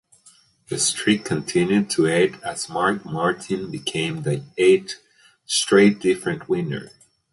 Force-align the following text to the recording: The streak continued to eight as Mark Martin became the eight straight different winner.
The 0.69 0.79
streak 0.79 1.23
continued 1.25 1.91
to 1.91 2.07
eight 2.07 2.41
as 2.43 2.67
Mark 2.67 3.05
Martin 3.05 3.69
became 3.69 4.23
the 4.23 4.43
eight 4.57 4.99
straight 5.45 5.99
different 5.99 6.49
winner. 6.49 6.89